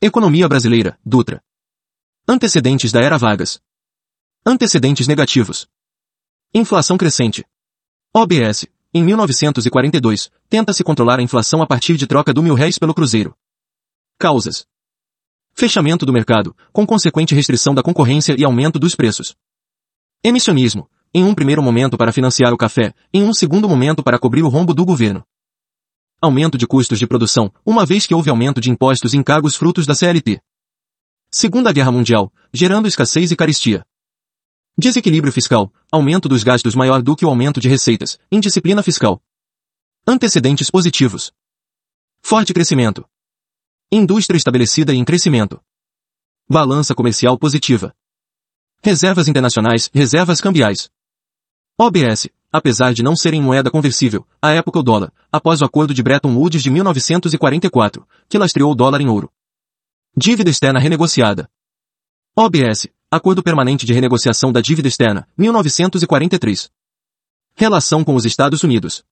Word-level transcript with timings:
Economia 0.00 0.46
brasileira, 0.46 0.96
Dutra. 1.04 1.42
Antecedentes 2.28 2.92
da 2.92 3.00
era 3.00 3.18
Vargas. 3.18 3.60
Antecedentes 4.46 5.08
negativos. 5.08 5.66
Inflação 6.54 6.96
crescente. 6.96 7.44
OBS. 8.14 8.68
Em 8.94 9.02
1942, 9.02 10.30
tenta-se 10.48 10.84
controlar 10.84 11.18
a 11.18 11.22
inflação 11.22 11.60
a 11.62 11.66
partir 11.66 11.96
de 11.96 12.06
troca 12.06 12.32
do 12.32 12.44
mil 12.44 12.54
réis 12.54 12.78
pelo 12.78 12.94
cruzeiro. 12.94 13.36
Causas. 14.20 14.68
Fechamento 15.52 16.06
do 16.06 16.12
mercado, 16.12 16.56
com 16.72 16.86
consequente 16.86 17.34
restrição 17.34 17.74
da 17.74 17.82
concorrência 17.82 18.36
e 18.38 18.44
aumento 18.44 18.78
dos 18.78 18.94
preços. 18.94 19.34
Emissionismo. 20.22 20.88
Em 21.12 21.24
um 21.24 21.34
primeiro 21.34 21.60
momento 21.60 21.98
para 21.98 22.12
financiar 22.12 22.52
o 22.52 22.56
café, 22.56 22.94
em 23.12 23.24
um 23.24 23.34
segundo 23.34 23.68
momento 23.68 24.04
para 24.04 24.16
cobrir 24.16 24.44
o 24.44 24.48
rombo 24.48 24.72
do 24.72 24.84
governo. 24.84 25.26
Aumento 26.20 26.58
de 26.58 26.66
custos 26.66 26.98
de 26.98 27.06
produção, 27.06 27.48
uma 27.64 27.86
vez 27.86 28.04
que 28.04 28.12
houve 28.12 28.28
aumento 28.28 28.60
de 28.60 28.72
impostos 28.72 29.14
e 29.14 29.16
encargos 29.16 29.54
frutos 29.54 29.86
da 29.86 29.94
CLT. 29.94 30.42
Segunda 31.30 31.72
Guerra 31.72 31.92
Mundial, 31.92 32.32
gerando 32.52 32.88
escassez 32.88 33.30
e 33.30 33.36
caristia. 33.36 33.86
Desequilíbrio 34.76 35.32
fiscal, 35.32 35.72
aumento 35.92 36.28
dos 36.28 36.42
gastos 36.42 36.74
maior 36.74 37.02
do 37.02 37.14
que 37.14 37.24
o 37.24 37.28
aumento 37.28 37.60
de 37.60 37.68
receitas, 37.68 38.18
indisciplina 38.32 38.82
fiscal. 38.82 39.22
Antecedentes 40.04 40.72
positivos. 40.72 41.32
Forte 42.20 42.52
crescimento. 42.52 43.08
Indústria 43.88 44.36
estabelecida 44.36 44.92
em 44.92 45.04
crescimento. 45.04 45.62
Balança 46.48 46.96
comercial 46.96 47.38
positiva. 47.38 47.94
Reservas 48.82 49.28
internacionais, 49.28 49.88
reservas 49.94 50.40
cambiais. 50.40 50.90
OBS, 51.78 52.28
apesar 52.52 52.92
de 52.92 53.02
não 53.02 53.16
serem 53.16 53.42
moeda 53.42 53.70
conversível, 53.70 54.26
à 54.40 54.50
época 54.52 54.78
o 54.78 54.82
dólar, 54.82 55.12
após 55.30 55.60
o 55.60 55.64
acordo 55.64 55.92
de 55.92 56.02
Bretton 56.02 56.34
Woods 56.34 56.62
de 56.62 56.70
1944, 56.70 58.06
que 58.28 58.38
lastreou 58.38 58.72
o 58.72 58.74
dólar 58.74 59.00
em 59.00 59.08
ouro. 59.08 59.30
Dívida 60.16 60.50
externa 60.50 60.80
renegociada. 60.80 61.48
OBS, 62.36 62.88
Acordo 63.10 63.42
Permanente 63.42 63.86
de 63.86 63.94
Renegociação 63.94 64.52
da 64.52 64.60
Dívida 64.60 64.86
Externa, 64.86 65.26
1943. 65.36 66.70
Relação 67.54 68.04
com 68.04 68.14
os 68.14 68.26
Estados 68.26 68.62
Unidos. 68.62 69.02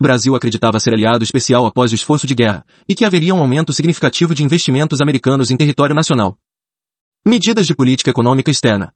Brasil 0.00 0.34
acreditava 0.34 0.80
ser 0.80 0.92
aliado 0.92 1.22
especial 1.22 1.64
após 1.64 1.92
o 1.92 1.94
esforço 1.94 2.26
de 2.26 2.34
guerra, 2.34 2.66
e 2.88 2.94
que 2.94 3.04
haveria 3.04 3.34
um 3.34 3.38
aumento 3.38 3.72
significativo 3.72 4.34
de 4.34 4.42
investimentos 4.42 5.00
americanos 5.00 5.50
em 5.50 5.56
território 5.56 5.94
nacional. 5.94 6.36
Medidas 7.24 7.66
de 7.66 7.74
política 7.74 8.10
econômica 8.10 8.50
externa. 8.50 8.92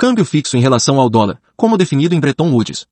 Câmbio 0.00 0.24
fixo 0.24 0.56
em 0.56 0.60
relação 0.60 1.00
ao 1.00 1.10
dólar, 1.10 1.42
como 1.56 1.76
definido 1.76 2.14
em 2.14 2.20
Bretton 2.20 2.52
Woods. 2.52 2.86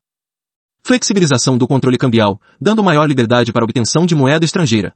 Flexibilização 0.82 1.56
do 1.56 1.64
controle 1.64 1.96
cambial, 1.96 2.40
dando 2.60 2.82
maior 2.82 3.06
liberdade 3.06 3.52
para 3.52 3.62
obtenção 3.62 4.04
de 4.04 4.16
moeda 4.16 4.44
estrangeira. 4.44 4.92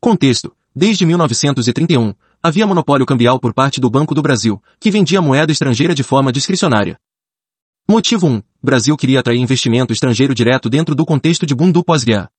Contexto. 0.00 0.52
Desde 0.74 1.06
1931, 1.06 2.12
havia 2.42 2.66
monopólio 2.66 3.06
cambial 3.06 3.38
por 3.38 3.54
parte 3.54 3.80
do 3.80 3.88
Banco 3.88 4.16
do 4.16 4.20
Brasil, 4.20 4.60
que 4.80 4.90
vendia 4.90 5.22
moeda 5.22 5.52
estrangeira 5.52 5.94
de 5.94 6.02
forma 6.02 6.32
discricionária. 6.32 6.98
Motivo 7.88 8.26
1. 8.26 8.42
Brasil 8.60 8.96
queria 8.96 9.20
atrair 9.20 9.38
investimento 9.38 9.92
estrangeiro 9.92 10.34
direto 10.34 10.68
dentro 10.68 10.92
do 10.92 11.06
contexto 11.06 11.46
de 11.46 11.54
boom 11.54 11.70
do 11.70 11.84
pós-guerra. 11.84 12.32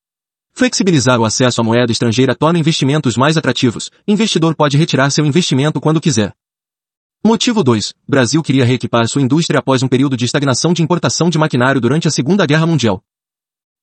Flexibilizar 0.51 1.21
o 1.21 1.23
acesso 1.23 1.61
à 1.61 1.63
moeda 1.63 1.93
estrangeira 1.93 2.35
torna 2.35 2.59
investimentos 2.59 3.15
mais 3.15 3.37
atrativos. 3.37 3.89
Investidor 4.05 4.53
pode 4.57 4.75
retirar 4.75 5.09
seu 5.09 5.25
investimento 5.25 5.79
quando 5.79 6.01
quiser. 6.01 6.35
Motivo 7.25 7.63
2. 7.63 7.93
Brasil 8.05 8.43
queria 8.43 8.65
reequipar 8.65 9.07
sua 9.07 9.21
indústria 9.21 9.57
após 9.57 9.81
um 9.81 9.87
período 9.87 10.17
de 10.17 10.25
estagnação 10.25 10.73
de 10.73 10.83
importação 10.83 11.29
de 11.29 11.37
maquinário 11.37 11.79
durante 11.79 12.05
a 12.05 12.11
Segunda 12.11 12.45
Guerra 12.45 12.67
Mundial. 12.67 13.01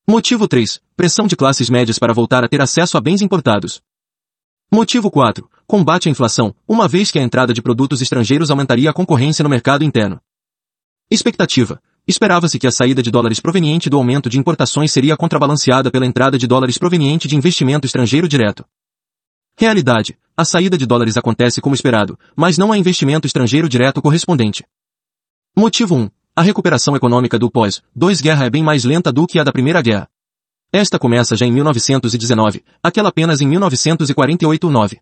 Motivo 0.07 0.47
3. 0.47 0.79
Pressão 0.95 1.27
de 1.27 1.37
classes 1.37 1.71
médias 1.71 1.99
para 1.99 2.13
voltar 2.13 2.45
a 2.45 2.49
ter 2.49 2.61
acesso 2.61 2.99
a 2.99 3.01
bens 3.01 3.23
importados. 3.23 3.81
Motivo 4.71 5.11
4. 5.11 5.49
Combate 5.67 6.07
à 6.07 6.13
inflação, 6.13 6.55
uma 6.69 6.87
vez 6.87 7.11
que 7.11 7.19
a 7.19 7.23
entrada 7.23 7.55
de 7.55 7.63
produtos 7.63 8.03
estrangeiros 8.03 8.51
aumentaria 8.51 8.91
a 8.91 8.93
concorrência 8.93 9.43
no 9.43 9.49
mercado 9.49 9.83
interno. 9.85 10.21
Expectativa. 11.11 11.81
Esperava-se 12.07 12.59
que 12.59 12.67
a 12.67 12.71
saída 12.71 13.03
de 13.03 13.11
dólares 13.11 13.41
proveniente 13.41 13.89
do 13.89 13.97
aumento 13.97 14.29
de 14.29 14.39
importações 14.39 14.93
seria 14.93 15.17
contrabalanceada 15.17 15.91
pela 15.91 16.05
entrada 16.05 16.37
de 16.37 16.47
dólares 16.47 16.77
proveniente 16.77 17.27
de 17.27 17.37
investimento 17.37 17.87
estrangeiro 17.87 18.29
direto. 18.29 18.67
Realidade. 19.61 20.17
A 20.35 20.43
saída 20.43 20.79
de 20.79 20.87
dólares 20.87 21.19
acontece 21.19 21.61
como 21.61 21.75
esperado, 21.75 22.19
mas 22.35 22.57
não 22.57 22.73
há 22.73 22.79
investimento 22.79 23.27
estrangeiro 23.27 23.69
direto 23.69 24.01
correspondente. 24.01 24.65
Motivo 25.55 25.97
1. 25.97 26.09
A 26.35 26.41
recuperação 26.41 26.97
econômica 26.97 27.39
do 27.39 27.51
pós-2 27.51 28.23
guerra 28.23 28.47
é 28.47 28.51
bem 28.51 28.63
mais 28.63 28.85
lenta 28.85 29.13
do 29.13 29.27
que 29.27 29.39
a 29.39 29.45
da 29.45 29.53
Primeira 29.53 29.83
Guerra. 29.83 30.09
Esta 30.73 30.99
começa 30.99 31.37
já 31.37 31.45
em 31.45 31.53
1919, 31.53 32.65
aquela 32.83 33.11
apenas 33.11 33.43
em 33.43 33.51
1948-9. 33.51 34.99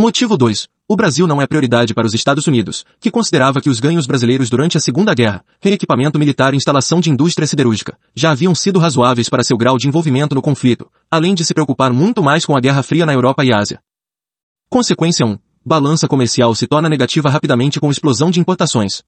Motivo 0.00 0.38
2. 0.38 0.66
O 0.90 0.96
Brasil 0.96 1.26
não 1.26 1.42
é 1.42 1.46
prioridade 1.46 1.92
para 1.92 2.06
os 2.06 2.14
Estados 2.14 2.46
Unidos, 2.46 2.82
que 2.98 3.10
considerava 3.10 3.60
que 3.60 3.68
os 3.68 3.78
ganhos 3.78 4.06
brasileiros 4.06 4.48
durante 4.48 4.78
a 4.78 4.80
Segunda 4.80 5.12
Guerra, 5.12 5.44
reequipamento 5.60 6.18
militar 6.18 6.54
e 6.54 6.56
instalação 6.56 6.98
de 6.98 7.10
indústria 7.10 7.46
siderúrgica, 7.46 7.98
já 8.14 8.30
haviam 8.30 8.54
sido 8.54 8.78
razoáveis 8.78 9.28
para 9.28 9.44
seu 9.44 9.58
grau 9.58 9.76
de 9.76 9.86
envolvimento 9.86 10.34
no 10.34 10.40
conflito, 10.40 10.90
além 11.10 11.34
de 11.34 11.44
se 11.44 11.52
preocupar 11.52 11.92
muito 11.92 12.22
mais 12.22 12.46
com 12.46 12.56
a 12.56 12.60
Guerra 12.60 12.82
Fria 12.82 13.04
na 13.04 13.12
Europa 13.12 13.44
e 13.44 13.52
Ásia. 13.52 13.80
Consequência 14.70 15.26
1. 15.26 15.38
Balança 15.62 16.08
comercial 16.08 16.54
se 16.54 16.66
torna 16.66 16.88
negativa 16.88 17.28
rapidamente 17.28 17.78
com 17.78 17.90
explosão 17.90 18.30
de 18.30 18.40
importações. 18.40 19.02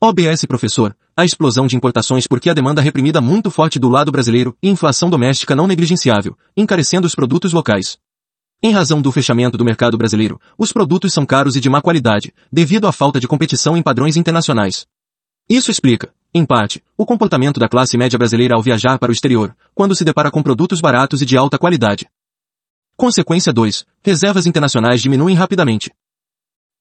OBS 0.00 0.44
professor, 0.44 0.96
a 1.16 1.24
explosão 1.24 1.66
de 1.66 1.74
importações 1.76 2.28
porque 2.28 2.48
a 2.48 2.54
demanda 2.54 2.80
reprimida 2.80 3.20
muito 3.20 3.50
forte 3.50 3.80
do 3.80 3.88
lado 3.88 4.12
brasileiro 4.12 4.56
e 4.62 4.70
inflação 4.70 5.10
doméstica 5.10 5.56
não 5.56 5.66
negligenciável, 5.66 6.38
encarecendo 6.56 7.04
os 7.04 7.16
produtos 7.16 7.52
locais. 7.52 7.98
Em 8.66 8.72
razão 8.72 9.02
do 9.02 9.12
fechamento 9.12 9.58
do 9.58 9.64
mercado 9.64 9.98
brasileiro, 9.98 10.40
os 10.56 10.72
produtos 10.72 11.12
são 11.12 11.26
caros 11.26 11.54
e 11.54 11.60
de 11.60 11.68
má 11.68 11.82
qualidade, 11.82 12.32
devido 12.50 12.86
à 12.86 12.92
falta 12.92 13.20
de 13.20 13.28
competição 13.28 13.76
em 13.76 13.82
padrões 13.82 14.16
internacionais. 14.16 14.86
Isso 15.46 15.70
explica, 15.70 16.14
em 16.32 16.46
parte, 16.46 16.82
o 16.96 17.04
comportamento 17.04 17.60
da 17.60 17.68
classe 17.68 17.98
média 17.98 18.18
brasileira 18.18 18.54
ao 18.56 18.62
viajar 18.62 18.98
para 18.98 19.10
o 19.10 19.12
exterior, 19.12 19.54
quando 19.74 19.94
se 19.94 20.02
depara 20.02 20.30
com 20.30 20.42
produtos 20.42 20.80
baratos 20.80 21.20
e 21.20 21.26
de 21.26 21.36
alta 21.36 21.58
qualidade. 21.58 22.08
Consequência 22.96 23.52
2. 23.52 23.84
Reservas 24.02 24.46
internacionais 24.46 25.02
diminuem 25.02 25.36
rapidamente. 25.36 25.92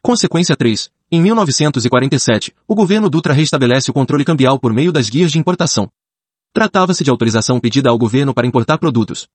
Consequência 0.02 0.56
3. 0.56 0.90
Em 1.12 1.22
1947, 1.22 2.56
o 2.66 2.76
governo 2.76 3.10
Dutra 3.10 3.34
restabelece 3.34 3.92
o 3.92 3.94
controle 3.94 4.24
cambial 4.24 4.58
por 4.58 4.72
meio 4.72 4.94
das 4.94 5.10
guias 5.10 5.34
de 5.34 5.38
importação. 5.38 5.90
Tratava-se 6.54 7.04
de 7.04 7.10
autorização 7.10 7.60
pedida 7.60 7.90
ao 7.90 7.98
governo 7.98 8.34
para 8.34 8.48
importar 8.48 8.78
produtos. 8.78 9.28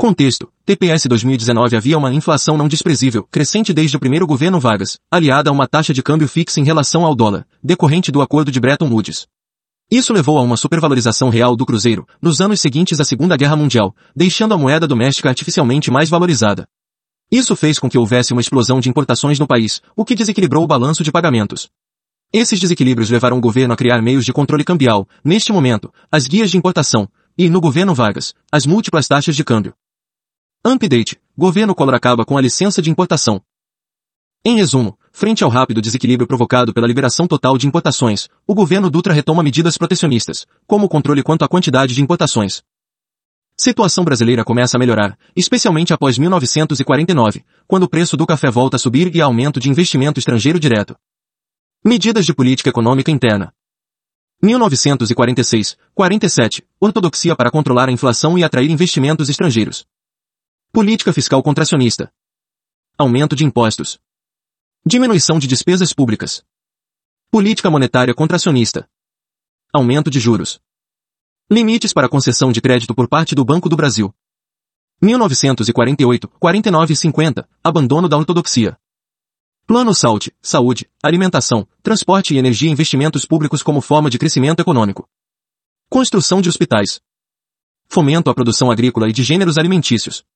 Contexto. 0.00 0.48
TPS 0.64 1.08
2019 1.08 1.76
havia 1.76 1.98
uma 1.98 2.14
inflação 2.14 2.56
não 2.56 2.68
desprezível, 2.68 3.26
crescente 3.32 3.72
desde 3.72 3.96
o 3.96 3.98
primeiro 3.98 4.28
governo 4.28 4.60
Vargas, 4.60 4.96
aliada 5.10 5.50
a 5.50 5.52
uma 5.52 5.66
taxa 5.66 5.92
de 5.92 6.04
câmbio 6.04 6.28
fixa 6.28 6.60
em 6.60 6.62
relação 6.62 7.04
ao 7.04 7.16
dólar, 7.16 7.44
decorrente 7.60 8.12
do 8.12 8.22
acordo 8.22 8.52
de 8.52 8.60
Bretton 8.60 8.88
Woods. 8.88 9.26
Isso 9.90 10.12
levou 10.12 10.38
a 10.38 10.42
uma 10.42 10.56
supervalorização 10.56 11.30
real 11.30 11.56
do 11.56 11.66
cruzeiro, 11.66 12.06
nos 12.22 12.40
anos 12.40 12.60
seguintes 12.60 13.00
à 13.00 13.04
Segunda 13.04 13.36
Guerra 13.36 13.56
Mundial, 13.56 13.92
deixando 14.14 14.54
a 14.54 14.56
moeda 14.56 14.86
doméstica 14.86 15.30
artificialmente 15.30 15.90
mais 15.90 16.08
valorizada. 16.08 16.68
Isso 17.28 17.56
fez 17.56 17.80
com 17.80 17.90
que 17.90 17.98
houvesse 17.98 18.32
uma 18.32 18.40
explosão 18.40 18.78
de 18.78 18.88
importações 18.88 19.40
no 19.40 19.48
país, 19.48 19.82
o 19.96 20.04
que 20.04 20.14
desequilibrou 20.14 20.62
o 20.62 20.68
balanço 20.68 21.02
de 21.02 21.10
pagamentos. 21.10 21.68
Esses 22.32 22.60
desequilíbrios 22.60 23.10
levaram 23.10 23.38
o 23.38 23.40
governo 23.40 23.74
a 23.74 23.76
criar 23.76 24.00
meios 24.00 24.24
de 24.24 24.32
controle 24.32 24.62
cambial, 24.62 25.08
neste 25.24 25.52
momento, 25.52 25.92
as 26.08 26.28
guias 26.28 26.52
de 26.52 26.56
importação, 26.56 27.08
e, 27.36 27.50
no 27.50 27.60
governo 27.60 27.96
Vargas, 27.96 28.32
as 28.52 28.64
múltiplas 28.64 29.08
taxas 29.08 29.34
de 29.34 29.42
câmbio. 29.42 29.74
Update. 30.64 31.20
Governo 31.36 31.74
Collor 31.74 31.94
acaba 31.94 32.24
com 32.24 32.36
a 32.36 32.40
licença 32.40 32.82
de 32.82 32.90
importação. 32.90 33.40
Em 34.44 34.56
resumo, 34.56 34.98
frente 35.12 35.44
ao 35.44 35.50
rápido 35.50 35.80
desequilíbrio 35.80 36.26
provocado 36.26 36.72
pela 36.72 36.86
liberação 36.86 37.26
total 37.26 37.56
de 37.56 37.66
importações, 37.66 38.28
o 38.46 38.54
governo 38.54 38.90
Dutra 38.90 39.12
retoma 39.12 39.42
medidas 39.42 39.78
protecionistas, 39.78 40.46
como 40.66 40.86
o 40.86 40.88
controle 40.88 41.22
quanto 41.22 41.44
à 41.44 41.48
quantidade 41.48 41.94
de 41.94 42.02
importações, 42.02 42.62
Situação 43.60 44.04
brasileira 44.04 44.44
começa 44.44 44.76
a 44.76 44.78
melhorar, 44.78 45.18
especialmente 45.34 45.92
após 45.92 46.16
1949, 46.16 47.44
quando 47.66 47.82
o 47.82 47.88
preço 47.88 48.16
do 48.16 48.24
café 48.24 48.52
volta 48.52 48.76
a 48.76 48.78
subir 48.78 49.12
e 49.12 49.20
aumento 49.20 49.58
de 49.58 49.68
investimento 49.68 50.20
estrangeiro 50.20 50.60
direto. 50.60 50.94
Medidas 51.84 52.24
de 52.24 52.32
política 52.32 52.68
econômica 52.68 53.10
interna. 53.10 53.52
1946, 54.40 55.76
47, 55.92 56.64
ortodoxia 56.78 57.34
para 57.34 57.50
controlar 57.50 57.88
a 57.88 57.92
inflação 57.92 58.38
e 58.38 58.44
atrair 58.44 58.70
investimentos 58.70 59.28
estrangeiros. 59.28 59.84
Política 60.70 61.14
fiscal 61.14 61.42
contracionista. 61.42 62.12
Aumento 62.98 63.34
de 63.34 63.42
impostos. 63.42 63.98
Diminuição 64.84 65.38
de 65.38 65.46
despesas 65.46 65.94
públicas. 65.94 66.44
Política 67.30 67.70
monetária 67.70 68.14
contracionista. 68.14 68.86
Aumento 69.72 70.10
de 70.10 70.20
juros. 70.20 70.60
Limites 71.50 71.94
para 71.94 72.08
concessão 72.08 72.52
de 72.52 72.60
crédito 72.60 72.94
por 72.94 73.08
parte 73.08 73.34
do 73.34 73.46
Banco 73.46 73.70
do 73.70 73.76
Brasil. 73.76 74.14
1948, 75.00 76.28
49 76.28 76.92
e 76.92 76.96
50, 76.96 77.48
abandono 77.64 78.06
da 78.06 78.18
ortodoxia. 78.18 78.78
Plano 79.66 79.94
SAUT, 79.94 80.30
saúde, 80.42 80.88
alimentação, 81.02 81.66
transporte 81.82 82.34
e 82.34 82.38
energia 82.38 82.70
investimentos 82.70 83.24
públicos 83.24 83.62
como 83.62 83.80
forma 83.80 84.10
de 84.10 84.18
crescimento 84.18 84.60
econômico. 84.60 85.08
Construção 85.88 86.42
de 86.42 86.50
hospitais. 86.50 87.00
Fomento 87.88 88.28
à 88.28 88.34
produção 88.34 88.70
agrícola 88.70 89.08
e 89.08 89.12
de 89.12 89.22
gêneros 89.22 89.56
alimentícios. 89.56 90.26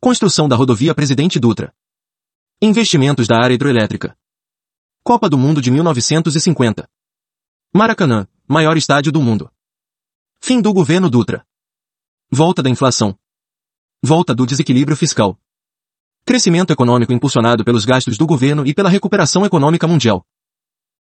Construção 0.00 0.48
da 0.48 0.54
rodovia 0.54 0.94
Presidente 0.94 1.40
Dutra. 1.40 1.74
Investimentos 2.62 3.26
da 3.26 3.36
área 3.42 3.54
hidroelétrica. 3.54 4.16
Copa 5.02 5.28
do 5.28 5.36
Mundo 5.36 5.60
de 5.60 5.72
1950. 5.72 6.88
Maracanã, 7.74 8.28
maior 8.46 8.76
estádio 8.76 9.10
do 9.10 9.20
mundo. 9.20 9.50
Fim 10.40 10.62
do 10.62 10.72
governo 10.72 11.10
Dutra. 11.10 11.44
Volta 12.30 12.62
da 12.62 12.70
inflação. 12.70 13.18
Volta 14.00 14.36
do 14.36 14.46
desequilíbrio 14.46 14.96
fiscal. 14.96 15.36
Crescimento 16.24 16.72
econômico 16.72 17.12
impulsionado 17.12 17.64
pelos 17.64 17.84
gastos 17.84 18.16
do 18.16 18.24
governo 18.24 18.64
e 18.64 18.72
pela 18.72 18.88
recuperação 18.88 19.44
econômica 19.44 19.88
mundial. 19.88 20.24